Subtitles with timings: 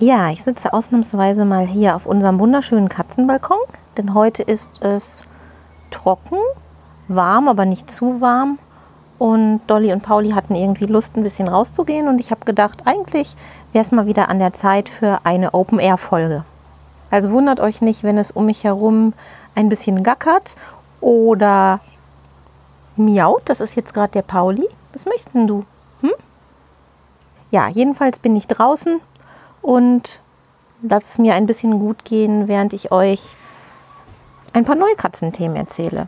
[0.00, 3.60] Ja, ich sitze ausnahmsweise mal hier auf unserem wunderschönen Katzenbalkon,
[3.96, 5.22] denn heute ist es
[5.92, 6.38] trocken,
[7.06, 8.58] warm, aber nicht zu warm.
[9.20, 13.36] Und Dolly und Pauli hatten irgendwie Lust, ein bisschen rauszugehen und ich habe gedacht, eigentlich
[13.72, 16.44] wäre es mal wieder an der Zeit für eine Open-Air-Folge.
[17.12, 19.12] Also wundert euch nicht, wenn es um mich herum
[19.54, 20.56] ein bisschen gackert
[21.00, 21.78] oder
[22.96, 23.42] miaut.
[23.44, 24.66] Das ist jetzt gerade der Pauli.
[24.92, 25.64] Was möchtest du?
[26.00, 26.10] Hm?
[27.52, 29.00] Ja, jedenfalls bin ich draußen
[29.64, 30.20] und
[30.82, 33.34] lasst es mir ein bisschen gut gehen, während ich euch
[34.52, 36.06] ein paar neue Katzenthemen erzähle.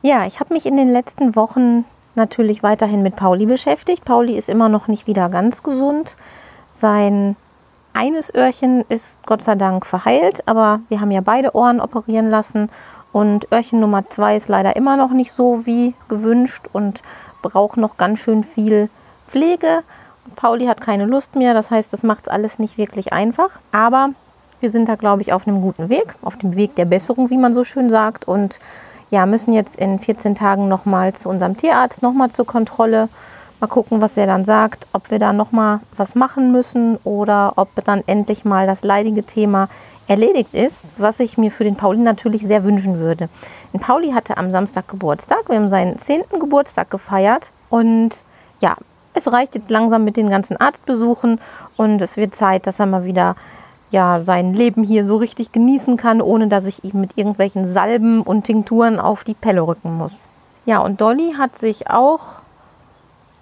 [0.00, 4.04] Ja, ich habe mich in den letzten Wochen natürlich weiterhin mit Pauli beschäftigt.
[4.04, 6.16] Pauli ist immer noch nicht wieder ganz gesund.
[6.70, 7.34] Sein
[7.94, 12.70] eines Öhrchen ist Gott sei Dank verheilt, aber wir haben ja beide Ohren operieren lassen
[13.10, 17.02] und Öhrchen Nummer zwei ist leider immer noch nicht so wie gewünscht und
[17.42, 18.88] braucht noch ganz schön viel
[19.26, 19.82] Pflege.
[20.38, 23.58] Pauli hat keine Lust mehr, das heißt, das macht alles nicht wirklich einfach.
[23.72, 24.10] Aber
[24.60, 27.36] wir sind da, glaube ich, auf einem guten Weg, auf dem Weg der Besserung, wie
[27.36, 28.26] man so schön sagt.
[28.28, 28.60] Und
[29.10, 33.08] ja, müssen jetzt in 14 Tagen nochmal zu unserem Tierarzt, nochmal zur Kontrolle.
[33.58, 37.70] Mal gucken, was er dann sagt, ob wir da nochmal was machen müssen oder ob
[37.84, 39.68] dann endlich mal das leidige Thema
[40.06, 43.28] erledigt ist, was ich mir für den Pauli natürlich sehr wünschen würde.
[43.74, 45.48] Den Pauli hatte am Samstag Geburtstag.
[45.48, 46.22] Wir haben seinen 10.
[46.38, 48.22] Geburtstag gefeiert und
[48.60, 48.76] ja,
[49.14, 51.40] es reicht jetzt langsam mit den ganzen Arztbesuchen
[51.76, 53.36] und es wird Zeit, dass er mal wieder
[53.90, 58.22] ja, sein Leben hier so richtig genießen kann, ohne dass ich ihm mit irgendwelchen Salben
[58.22, 60.28] und Tinkturen auf die Pelle rücken muss.
[60.66, 62.40] Ja, und Dolly hat sich auch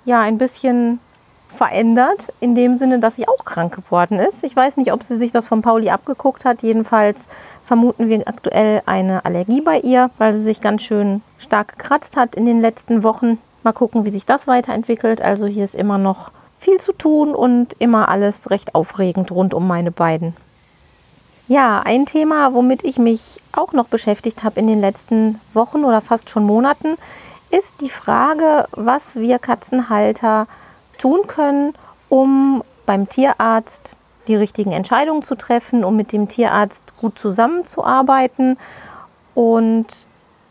[0.04, 1.00] ja ein bisschen
[1.48, 4.44] verändert, in dem Sinne, dass sie auch krank geworden ist.
[4.44, 6.62] Ich weiß nicht, ob sie sich das von Pauli abgeguckt hat.
[6.62, 7.26] Jedenfalls
[7.64, 12.34] vermuten wir aktuell eine Allergie bei ihr, weil sie sich ganz schön stark gekratzt hat
[12.34, 13.38] in den letzten Wochen.
[13.66, 15.20] Mal gucken, wie sich das weiterentwickelt.
[15.20, 19.66] Also hier ist immer noch viel zu tun und immer alles recht aufregend rund um
[19.66, 20.36] meine beiden.
[21.48, 26.00] Ja, ein Thema, womit ich mich auch noch beschäftigt habe in den letzten Wochen oder
[26.00, 26.96] fast schon Monaten,
[27.50, 30.46] ist die Frage, was wir Katzenhalter
[30.96, 31.74] tun können,
[32.08, 33.96] um beim Tierarzt
[34.28, 38.58] die richtigen Entscheidungen zu treffen, um mit dem Tierarzt gut zusammenzuarbeiten
[39.34, 40.05] und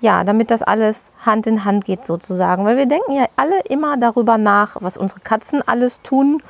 [0.05, 2.63] ja, damit das alles Hand in Hand geht sozusagen.
[2.63, 6.43] Weil wir denken ja alle immer darüber nach, was unsere Katzen alles tun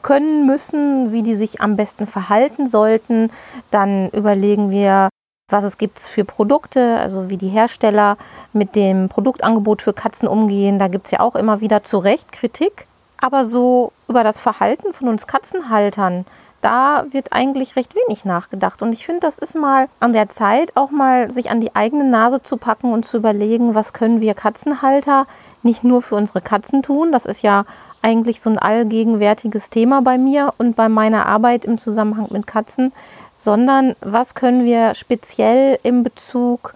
[0.00, 3.30] können müssen, wie die sich am besten verhalten sollten.
[3.70, 5.10] Dann überlegen wir,
[5.50, 8.16] was es gibt für Produkte, also wie die Hersteller
[8.54, 10.78] mit dem Produktangebot für Katzen umgehen.
[10.78, 12.86] Da gibt es ja auch immer wieder zu Recht Kritik.
[13.20, 16.24] Aber so über das Verhalten von uns Katzenhaltern,
[16.62, 18.82] da wird eigentlich recht wenig nachgedacht.
[18.82, 22.04] Und ich finde, das ist mal an der Zeit, auch mal sich an die eigene
[22.04, 25.26] Nase zu packen und zu überlegen, was können wir Katzenhalter
[25.62, 27.12] nicht nur für unsere Katzen tun.
[27.12, 27.64] Das ist ja
[28.00, 32.92] eigentlich so ein allgegenwärtiges Thema bei mir und bei meiner Arbeit im Zusammenhang mit Katzen,
[33.34, 36.74] sondern was können wir speziell in Bezug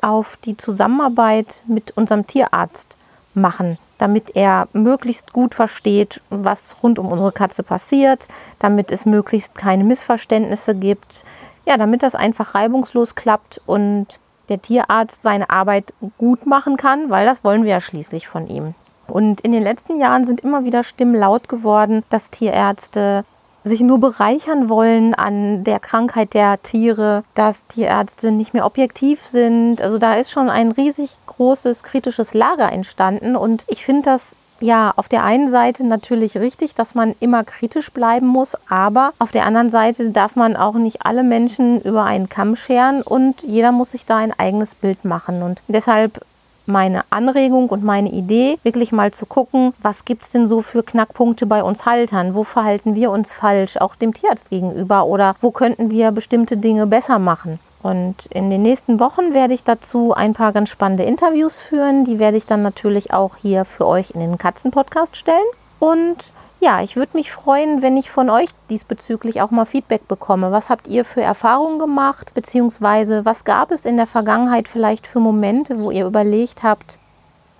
[0.00, 2.98] auf die Zusammenarbeit mit unserem Tierarzt
[3.34, 8.28] machen damit er möglichst gut versteht, was rund um unsere Katze passiert,
[8.58, 11.24] damit es möglichst keine Missverständnisse gibt,
[11.66, 17.24] ja, damit das einfach reibungslos klappt und der Tierarzt seine Arbeit gut machen kann, weil
[17.24, 18.74] das wollen wir ja schließlich von ihm.
[19.06, 23.24] Und in den letzten Jahren sind immer wieder Stimmen laut geworden, dass Tierärzte
[23.64, 29.80] sich nur bereichern wollen an der Krankheit der Tiere, dass Tierärzte nicht mehr objektiv sind.
[29.80, 34.92] Also da ist schon ein riesig großes kritisches Lager entstanden und ich finde das ja,
[34.96, 39.44] auf der einen Seite natürlich richtig, dass man immer kritisch bleiben muss, aber auf der
[39.44, 43.90] anderen Seite darf man auch nicht alle Menschen über einen Kamm scheren und jeder muss
[43.90, 45.42] sich da ein eigenes Bild machen.
[45.42, 46.24] Und deshalb
[46.66, 50.82] meine Anregung und meine Idee, wirklich mal zu gucken, was gibt es denn so für
[50.82, 52.34] Knackpunkte bei uns Haltern?
[52.34, 55.06] Wo verhalten wir uns falsch, auch dem Tierarzt gegenüber?
[55.06, 57.58] Oder wo könnten wir bestimmte Dinge besser machen?
[57.82, 62.04] Und in den nächsten Wochen werde ich dazu ein paar ganz spannende Interviews führen.
[62.04, 65.38] Die werde ich dann natürlich auch hier für euch in den Katzenpodcast stellen.
[65.80, 66.32] Und
[66.64, 70.50] ja, ich würde mich freuen, wenn ich von euch diesbezüglich auch mal Feedback bekomme.
[70.50, 72.32] Was habt ihr für Erfahrungen gemacht?
[72.32, 76.98] Beziehungsweise was gab es in der Vergangenheit vielleicht für Momente, wo ihr überlegt habt,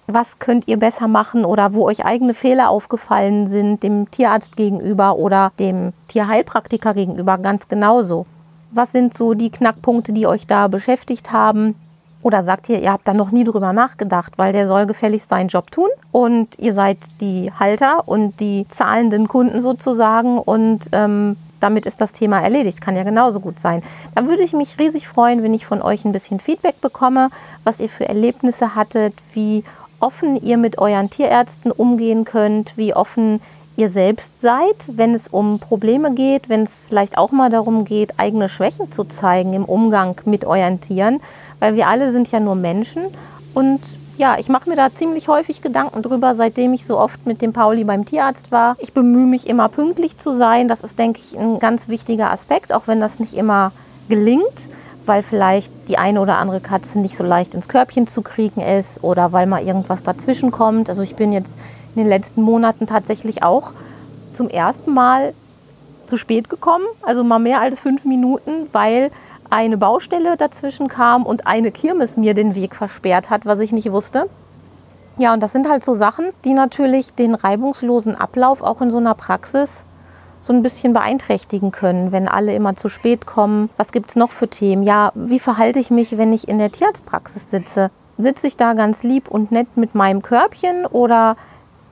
[0.07, 5.17] was könnt ihr besser machen oder wo euch eigene Fehler aufgefallen sind, dem Tierarzt gegenüber
[5.17, 8.25] oder dem Tierheilpraktiker gegenüber ganz genauso.
[8.71, 11.75] Was sind so die Knackpunkte, die euch da beschäftigt haben?
[12.25, 15.49] Oder sagt ihr, ihr habt da noch nie drüber nachgedacht, weil der soll gefälligst seinen
[15.49, 21.85] Job tun und ihr seid die Halter und die zahlenden Kunden sozusagen und ähm, damit
[21.85, 22.81] ist das Thema erledigt.
[22.81, 23.83] Kann ja genauso gut sein.
[24.15, 27.29] Dann würde ich mich riesig freuen, wenn ich von euch ein bisschen Feedback bekomme,
[27.63, 29.63] was ihr für Erlebnisse hattet, wie
[30.01, 33.41] offen ihr mit euren Tierärzten umgehen könnt, wie offen
[33.77, 38.19] ihr selbst seid, wenn es um Probleme geht, wenn es vielleicht auch mal darum geht,
[38.19, 41.21] eigene Schwächen zu zeigen im Umgang mit euren Tieren,
[41.65, 43.05] weil wir alle sind ja nur Menschen
[43.55, 43.81] und
[44.19, 47.55] ja, ich mache mir da ziemlich häufig Gedanken drüber, seitdem ich so oft mit dem
[47.55, 48.77] Pauli beim Tierarzt war.
[48.81, 50.69] Ich bemühe mich immer pünktlich zu sein.
[50.69, 53.73] Das ist, denke ich, ein ganz wichtiger Aspekt, auch wenn das nicht immer
[54.11, 54.69] gelingt,
[55.07, 59.03] weil vielleicht die eine oder andere Katze nicht so leicht ins Körbchen zu kriegen ist
[59.03, 60.91] oder weil mal irgendwas dazwischen kommt.
[60.91, 61.57] Also ich bin jetzt
[61.97, 63.73] in den letzten Monaten tatsächlich auch
[64.35, 65.33] zum ersten Mal
[66.05, 69.11] zu spät gekommen, also mal mehr als fünf Minuten, weil
[69.55, 73.93] eine Baustelle dazwischen kam und eine Kirmes mir den Weg versperrt hat, was ich nicht
[73.93, 74.29] wusste.
[75.17, 78.99] Ja, und das sind halt so Sachen, die natürlich den reibungslosen Ablauf auch in so
[78.99, 79.85] einer Praxis
[80.41, 83.71] so ein bisschen beeinträchtigen können, wenn alle immer zu spät kommen.
[83.77, 84.83] Was gibt es noch für Themen?
[84.83, 87.91] Ja, wie verhalte ich mich, wenn ich in der Tierarztpraxis sitze?
[88.19, 91.37] Sitze ich da ganz lieb und nett mit meinem Körbchen oder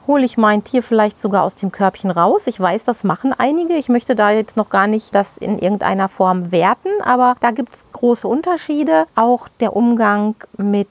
[0.07, 2.47] hole ich mein Tier vielleicht sogar aus dem Körbchen raus.
[2.47, 3.75] Ich weiß, das machen einige.
[3.75, 7.75] Ich möchte da jetzt noch gar nicht das in irgendeiner Form werten, aber da gibt
[7.75, 9.07] es große Unterschiede.
[9.15, 10.89] Auch der Umgang mit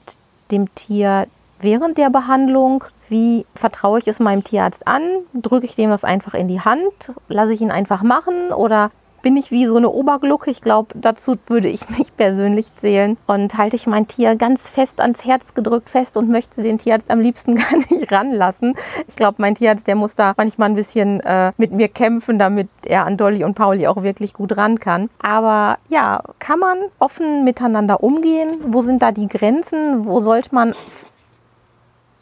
[0.50, 1.26] dem Tier
[1.60, 2.84] während der Behandlung.
[3.08, 5.02] Wie vertraue ich es meinem Tierarzt an?
[5.34, 7.12] Drücke ich dem das einfach in die Hand?
[7.28, 8.52] Lasse ich ihn einfach machen?
[8.52, 8.90] Oder
[9.22, 10.50] bin ich wie so eine Oberglucke.
[10.50, 13.16] Ich glaube, dazu würde ich mich persönlich zählen.
[13.26, 17.10] Und halte ich mein Tier ganz fest ans Herz gedrückt fest und möchte den Tierarzt
[17.10, 18.74] am liebsten gar nicht ranlassen.
[19.06, 22.68] Ich glaube, mein Tierarzt, der muss da manchmal ein bisschen äh, mit mir kämpfen, damit
[22.84, 25.08] er an Dolly und Pauli auch wirklich gut ran kann.
[25.20, 28.58] Aber ja, kann man offen miteinander umgehen?
[28.66, 30.04] Wo sind da die Grenzen?
[30.04, 30.74] Wo sollte man...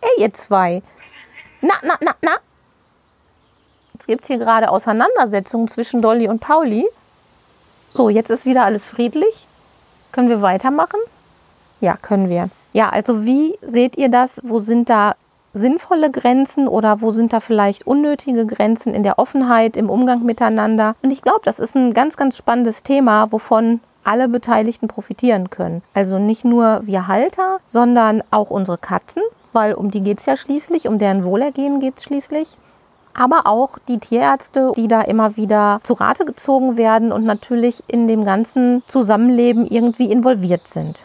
[0.02, 0.82] Ey, ihr zwei!
[1.62, 2.36] Na, na, na, na,
[4.10, 6.84] gibt hier gerade Auseinandersetzungen zwischen Dolly und Pauli.
[7.92, 9.46] So, jetzt ist wieder alles friedlich.
[10.10, 10.98] Können wir weitermachen?
[11.80, 12.48] Ja, können wir.
[12.72, 14.40] Ja, also wie seht ihr das?
[14.42, 15.14] Wo sind da
[15.54, 20.96] sinnvolle Grenzen oder wo sind da vielleicht unnötige Grenzen in der Offenheit, im Umgang miteinander?
[21.02, 25.82] Und ich glaube, das ist ein ganz, ganz spannendes Thema, wovon alle Beteiligten profitieren können.
[25.94, 29.22] Also nicht nur wir Halter, sondern auch unsere Katzen,
[29.52, 32.58] weil um die geht es ja schließlich, um deren Wohlergehen geht es schließlich
[33.20, 38.06] aber auch die Tierärzte, die da immer wieder zu Rate gezogen werden und natürlich in
[38.06, 41.04] dem ganzen Zusammenleben irgendwie involviert sind.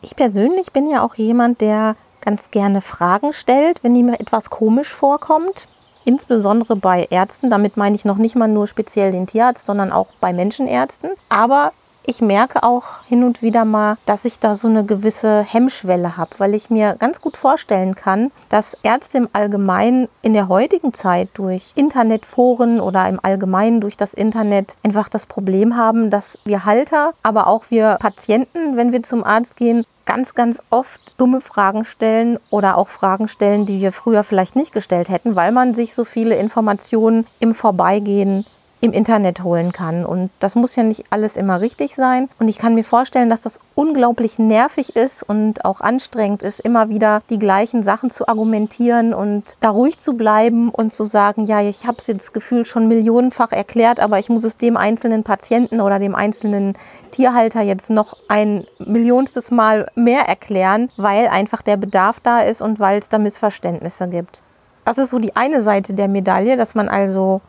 [0.00, 4.92] Ich persönlich bin ja auch jemand, der ganz gerne Fragen stellt, wenn ihm etwas komisch
[4.92, 5.68] vorkommt.
[6.04, 10.08] Insbesondere bei Ärzten, damit meine ich noch nicht mal nur speziell den Tierarzt, sondern auch
[10.20, 11.10] bei Menschenärzten.
[11.28, 11.72] Aber
[12.04, 16.30] ich merke auch hin und wieder mal, dass ich da so eine gewisse Hemmschwelle habe,
[16.38, 21.28] weil ich mir ganz gut vorstellen kann, dass Ärzte im Allgemeinen in der heutigen Zeit
[21.34, 27.12] durch Internetforen oder im Allgemeinen durch das Internet einfach das Problem haben, dass wir Halter,
[27.22, 32.38] aber auch wir Patienten, wenn wir zum Arzt gehen, ganz, ganz oft dumme Fragen stellen
[32.50, 36.04] oder auch Fragen stellen, die wir früher vielleicht nicht gestellt hätten, weil man sich so
[36.04, 38.44] viele Informationen im Vorbeigehen
[38.82, 40.04] im Internet holen kann.
[40.04, 42.28] Und das muss ja nicht alles immer richtig sein.
[42.40, 46.88] Und ich kann mir vorstellen, dass das unglaublich nervig ist und auch anstrengend ist, immer
[46.88, 51.60] wieder die gleichen Sachen zu argumentieren und da ruhig zu bleiben und zu sagen, ja,
[51.60, 55.80] ich habe es jetzt gefühlt schon millionenfach erklärt, aber ich muss es dem einzelnen Patienten
[55.80, 56.74] oder dem einzelnen
[57.12, 62.80] Tierhalter jetzt noch ein millionstes Mal mehr erklären, weil einfach der Bedarf da ist und
[62.80, 64.42] weil es da Missverständnisse gibt.
[64.84, 67.40] Das ist so die eine Seite der Medaille, dass man also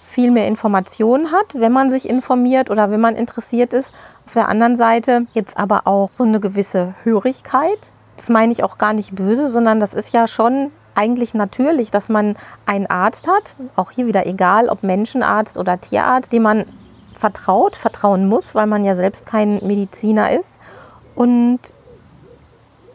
[0.00, 3.92] viel mehr Informationen hat, wenn man sich informiert oder wenn man interessiert ist.
[4.26, 7.92] Auf der anderen Seite gibt es aber auch so eine gewisse Hörigkeit.
[8.16, 12.08] Das meine ich auch gar nicht böse, sondern das ist ja schon eigentlich natürlich, dass
[12.08, 16.64] man einen Arzt hat, auch hier wieder egal, ob Menschenarzt oder Tierarzt, dem man
[17.12, 20.58] vertraut, vertrauen muss, weil man ja selbst kein Mediziner ist.
[21.14, 21.60] Und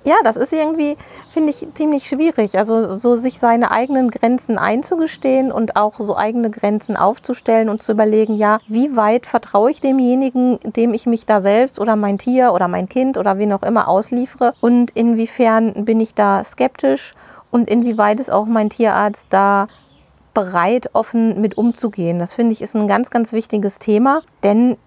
[0.05, 0.97] ja, das ist irgendwie,
[1.29, 2.57] finde ich, ziemlich schwierig.
[2.57, 7.91] Also so sich seine eigenen Grenzen einzugestehen und auch so eigene Grenzen aufzustellen und zu
[7.91, 12.53] überlegen, ja, wie weit vertraue ich demjenigen, dem ich mich da selbst oder mein Tier
[12.53, 17.13] oder mein Kind oder wen auch immer ausliefere und inwiefern bin ich da skeptisch
[17.50, 19.67] und inwieweit ist auch mein Tierarzt da
[20.35, 22.19] bereit, offen mit umzugehen.
[22.19, 24.77] Das finde ich ist ein ganz, ganz wichtiges Thema, denn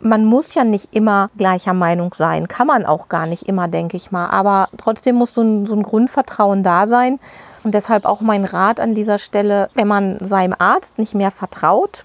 [0.00, 3.96] man muss ja nicht immer gleicher Meinung sein, kann man auch gar nicht immer, denke
[3.96, 4.28] ich mal.
[4.28, 7.18] Aber trotzdem muss so ein, so ein Grundvertrauen da sein.
[7.64, 12.04] Und deshalb auch mein Rat an dieser Stelle, wenn man seinem Arzt nicht mehr vertraut,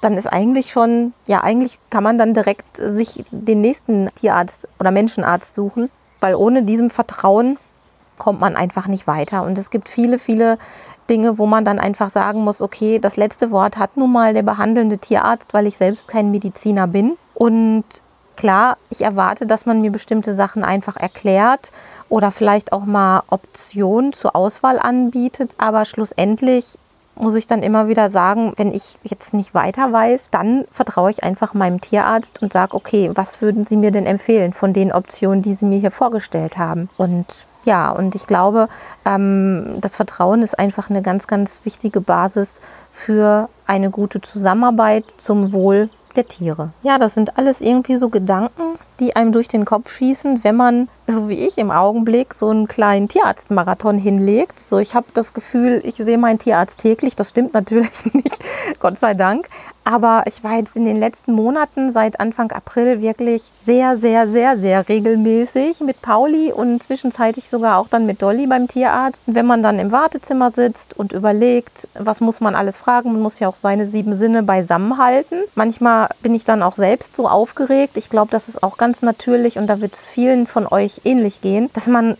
[0.00, 4.90] dann ist eigentlich schon, ja, eigentlich kann man dann direkt sich den nächsten Tierarzt oder
[4.90, 7.58] Menschenarzt suchen, weil ohne diesem Vertrauen
[8.18, 9.42] kommt man einfach nicht weiter.
[9.42, 10.58] Und es gibt viele, viele
[11.08, 14.42] Dinge, wo man dann einfach sagen muss, okay, das letzte Wort hat nun mal der
[14.42, 17.16] behandelnde Tierarzt, weil ich selbst kein Mediziner bin.
[17.40, 17.84] Und
[18.36, 21.72] klar, ich erwarte, dass man mir bestimmte Sachen einfach erklärt
[22.10, 25.54] oder vielleicht auch mal Optionen zur Auswahl anbietet.
[25.56, 26.78] Aber schlussendlich
[27.14, 31.24] muss ich dann immer wieder sagen, wenn ich jetzt nicht weiter weiß, dann vertraue ich
[31.24, 35.40] einfach meinem Tierarzt und sage, okay, was würden Sie mir denn empfehlen von den Optionen,
[35.40, 36.90] die Sie mir hier vorgestellt haben?
[36.98, 38.68] Und ja, und ich glaube,
[39.06, 45.54] ähm, das Vertrauen ist einfach eine ganz, ganz wichtige Basis für eine gute Zusammenarbeit zum
[45.54, 46.70] Wohl der Tiere.
[46.82, 50.88] Ja, das sind alles irgendwie so Gedanken, die einem durch den Kopf schießen, wenn man,
[51.06, 54.60] so wie ich im Augenblick, so einen kleinen Tierarztmarathon hinlegt.
[54.60, 57.16] So, ich habe das Gefühl, ich sehe meinen Tierarzt täglich.
[57.16, 58.38] Das stimmt natürlich nicht,
[58.78, 59.48] Gott sei Dank.
[59.84, 64.58] Aber ich war jetzt in den letzten Monaten seit Anfang April wirklich sehr, sehr, sehr,
[64.58, 69.22] sehr regelmäßig mit Pauli und zwischenzeitlich sogar auch dann mit Dolly beim Tierarzt.
[69.26, 73.38] Wenn man dann im Wartezimmer sitzt und überlegt, was muss man alles fragen, man muss
[73.38, 75.42] ja auch seine sieben Sinne beisammenhalten.
[75.54, 77.96] Manchmal bin ich dann auch selbst so aufgeregt.
[77.96, 81.40] Ich glaube, das ist auch ganz natürlich und da wird es vielen von euch ähnlich
[81.40, 82.16] gehen, dass man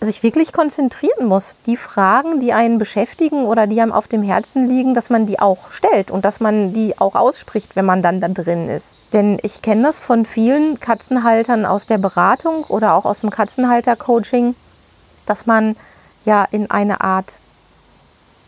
[0.00, 1.56] sich wirklich konzentrieren muss.
[1.66, 5.38] Die Fragen, die einen beschäftigen oder die einem auf dem Herzen liegen, dass man die
[5.38, 8.92] auch stellt und dass man die auch ausspricht, wenn man dann da drin ist.
[9.12, 14.54] Denn ich kenne das von vielen Katzenhaltern aus der Beratung oder auch aus dem Katzenhalter-Coaching,
[15.26, 15.76] dass man
[16.24, 17.40] ja in eine Art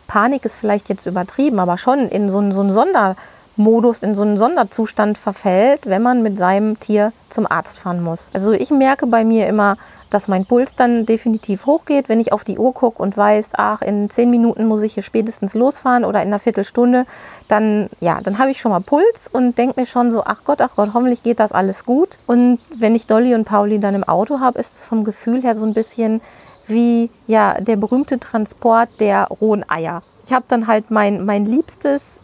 [0.07, 3.17] Panik ist vielleicht jetzt übertrieben, aber schon in so, so einen
[3.57, 8.29] Sondermodus, in so einen Sonderzustand verfällt, wenn man mit seinem Tier zum Arzt fahren muss.
[8.33, 9.77] Also ich merke bei mir immer,
[10.09, 13.81] dass mein Puls dann definitiv hochgeht, wenn ich auf die Uhr gucke und weiß, ach,
[13.81, 17.05] in zehn Minuten muss ich hier spätestens losfahren oder in einer Viertelstunde,
[17.47, 20.61] dann, ja, dann habe ich schon mal Puls und denke mir schon so, ach Gott,
[20.61, 22.19] ach Gott, hoffentlich geht das alles gut.
[22.27, 25.55] Und wenn ich Dolly und Pauli dann im Auto habe, ist es vom Gefühl her
[25.55, 26.21] so ein bisschen
[26.67, 30.03] wie ja, der berühmte Transport der rohen Eier.
[30.23, 32.21] Ich habe dann halt mein, mein Liebstes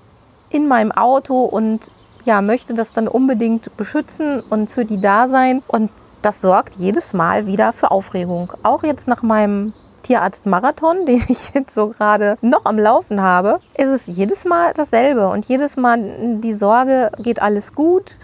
[0.53, 1.91] in meinem Auto und
[2.25, 5.61] ja, möchte das dann unbedingt beschützen und für die da sein.
[5.67, 5.89] Und
[6.21, 8.53] das sorgt jedes Mal wieder für Aufregung.
[8.63, 13.89] Auch jetzt nach meinem Tierarzt-Marathon, den ich jetzt so gerade noch am Laufen habe, ist
[13.89, 15.27] es jedes Mal dasselbe.
[15.27, 18.19] Und jedes Mal die Sorge, geht alles gut?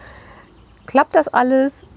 [0.86, 1.88] Klappt das alles?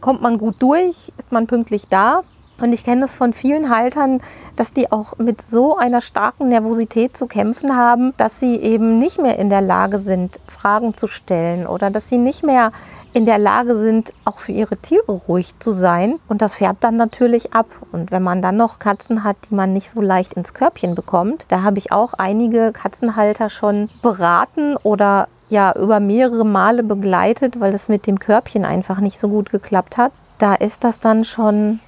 [0.00, 1.12] Kommt man gut durch?
[1.16, 2.22] Ist man pünktlich da?
[2.62, 4.20] Und ich kenne das von vielen Haltern,
[4.54, 9.20] dass die auch mit so einer starken Nervosität zu kämpfen haben, dass sie eben nicht
[9.20, 12.70] mehr in der Lage sind, Fragen zu stellen oder dass sie nicht mehr
[13.14, 16.20] in der Lage sind, auch für ihre Tiere ruhig zu sein.
[16.28, 17.66] Und das färbt dann natürlich ab.
[17.90, 21.46] Und wenn man dann noch Katzen hat, die man nicht so leicht ins Körbchen bekommt,
[21.48, 27.72] da habe ich auch einige Katzenhalter schon beraten oder ja über mehrere Male begleitet, weil
[27.72, 30.12] das mit dem Körbchen einfach nicht so gut geklappt hat.
[30.38, 31.80] Da ist das dann schon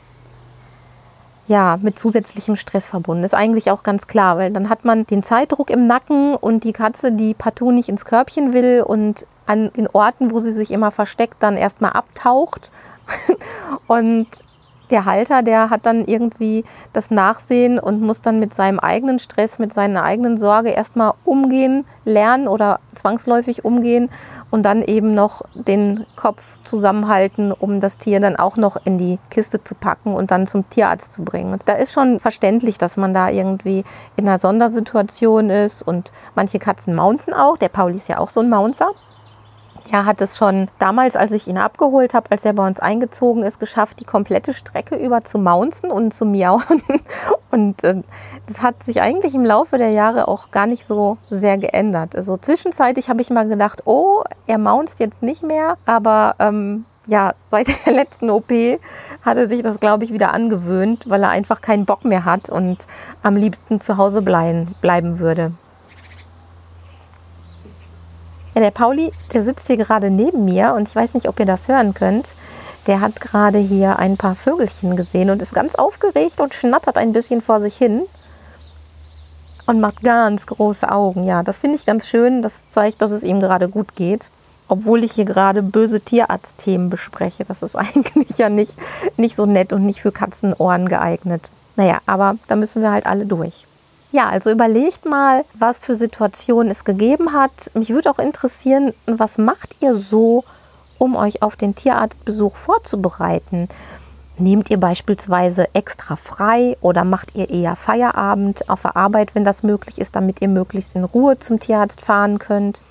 [1.46, 3.24] ja, mit zusätzlichem Stress verbunden.
[3.24, 6.72] Ist eigentlich auch ganz klar, weil dann hat man den Zeitdruck im Nacken und die
[6.72, 10.90] Katze, die partout nicht ins Körbchen will und an den Orten, wo sie sich immer
[10.90, 12.70] versteckt, dann erstmal abtaucht.
[13.86, 14.26] und
[14.90, 19.58] der Halter, der hat dann irgendwie das Nachsehen und muss dann mit seinem eigenen Stress,
[19.58, 24.10] mit seiner eigenen Sorge erstmal umgehen, lernen oder zwangsläufig umgehen
[24.50, 29.18] und dann eben noch den Kopf zusammenhalten, um das Tier dann auch noch in die
[29.30, 31.52] Kiste zu packen und dann zum Tierarzt zu bringen.
[31.52, 33.84] Und da ist schon verständlich, dass man da irgendwie
[34.16, 37.56] in einer Sondersituation ist und manche Katzen maunzen auch.
[37.56, 38.92] Der Pauli ist ja auch so ein Maunzer.
[39.92, 43.42] Der hat es schon damals, als ich ihn abgeholt habe, als er bei uns eingezogen
[43.42, 46.62] ist, geschafft, die komplette Strecke über zu maunzen und zu miauen.
[47.50, 48.02] Und äh,
[48.48, 52.16] das hat sich eigentlich im Laufe der Jahre auch gar nicht so sehr geändert.
[52.16, 57.32] Also zwischenzeitlich habe ich mal gedacht, oh, er maunzt jetzt nicht mehr, aber ähm, ja,
[57.50, 58.50] seit der letzten OP
[59.22, 62.50] hat er sich das, glaube ich, wieder angewöhnt, weil er einfach keinen Bock mehr hat
[62.50, 62.86] und
[63.22, 65.52] am liebsten zu Hause bleiben, bleiben würde.
[68.54, 71.46] Ja, der Pauli, der sitzt hier gerade neben mir und ich weiß nicht, ob ihr
[71.46, 72.28] das hören könnt.
[72.86, 77.12] Der hat gerade hier ein paar Vögelchen gesehen und ist ganz aufgeregt und schnattert ein
[77.12, 78.02] bisschen vor sich hin
[79.66, 81.24] und macht ganz große Augen.
[81.24, 82.42] Ja, das finde ich ganz schön.
[82.42, 84.30] Das zeigt, dass es ihm gerade gut geht.
[84.68, 87.44] Obwohl ich hier gerade böse Tierarztthemen bespreche.
[87.44, 88.76] Das ist eigentlich ja nicht,
[89.16, 91.50] nicht so nett und nicht für Katzenohren geeignet.
[91.76, 93.66] Naja, aber da müssen wir halt alle durch.
[94.14, 97.72] Ja, also überlegt mal, was für Situationen es gegeben hat.
[97.74, 100.44] Mich würde auch interessieren, was macht ihr so,
[100.98, 103.66] um euch auf den Tierarztbesuch vorzubereiten?
[104.38, 109.64] Nehmt ihr beispielsweise extra frei oder macht ihr eher Feierabend auf der Arbeit, wenn das
[109.64, 112.84] möglich ist, damit ihr möglichst in Ruhe zum Tierarzt fahren könnt?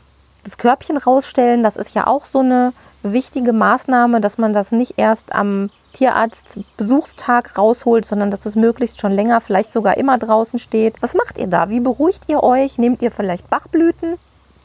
[0.43, 1.63] das Körbchen rausstellen.
[1.63, 7.57] Das ist ja auch so eine wichtige Maßnahme, dass man das nicht erst am Tierarzt-Besuchstag
[7.57, 10.95] rausholt, sondern dass es möglichst schon länger, vielleicht sogar immer draußen steht.
[11.01, 11.69] Was macht ihr da?
[11.69, 12.77] Wie beruhigt ihr euch?
[12.77, 14.15] Nehmt ihr vielleicht Bachblüten?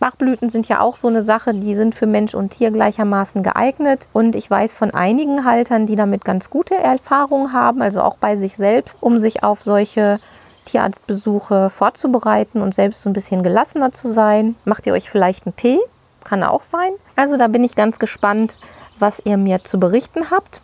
[0.00, 4.08] Bachblüten sind ja auch so eine Sache, die sind für Mensch und Tier gleichermaßen geeignet.
[4.12, 8.36] Und ich weiß von einigen Haltern, die damit ganz gute Erfahrungen haben, also auch bei
[8.36, 10.20] sich selbst, um sich auf solche
[10.66, 14.54] Tierarztbesuche vorzubereiten und selbst so ein bisschen gelassener zu sein.
[14.64, 15.80] Macht ihr euch vielleicht einen Tee?
[16.28, 16.92] Kann auch sein.
[17.16, 18.58] Also da bin ich ganz gespannt,
[18.98, 20.60] was ihr mir zu berichten habt.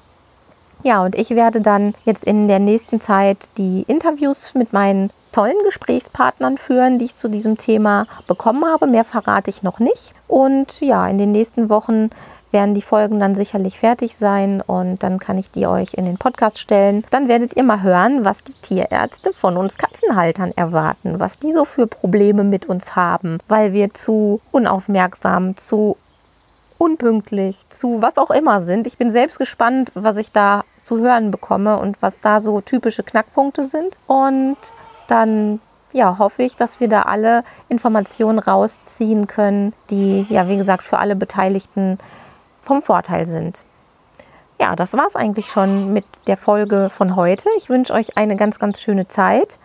[0.82, 5.56] Ja, und ich werde dann jetzt in der nächsten Zeit die Interviews mit meinen tollen
[5.64, 8.86] Gesprächspartnern führen, die ich zu diesem Thema bekommen habe.
[8.86, 10.14] Mehr verrate ich noch nicht.
[10.28, 12.10] Und ja, in den nächsten Wochen
[12.52, 16.18] werden die Folgen dann sicherlich fertig sein und dann kann ich die euch in den
[16.18, 17.04] Podcast stellen.
[17.10, 21.64] Dann werdet ihr mal hören, was die Tierärzte von uns Katzenhaltern erwarten, was die so
[21.64, 25.96] für Probleme mit uns haben, weil wir zu unaufmerksam, zu
[26.78, 28.86] unpünktlich, zu was auch immer sind.
[28.86, 33.02] Ich bin selbst gespannt, was ich da zu hören bekomme und was da so typische
[33.02, 33.98] Knackpunkte sind.
[34.06, 34.58] Und
[35.06, 35.60] dann
[35.92, 40.98] ja, hoffe ich, dass wir da alle Informationen rausziehen können, die ja, wie gesagt, für
[40.98, 41.98] alle Beteiligten
[42.60, 43.64] vom Vorteil sind.
[44.60, 47.48] Ja, das war es eigentlich schon mit der Folge von heute.
[47.56, 49.58] Ich wünsche euch eine ganz, ganz schöne Zeit.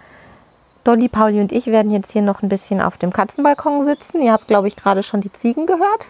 [0.84, 4.22] Dolly, Pauli und ich werden jetzt hier noch ein bisschen auf dem Katzenbalkon sitzen.
[4.22, 6.10] Ihr habt, glaube ich, gerade schon die Ziegen gehört.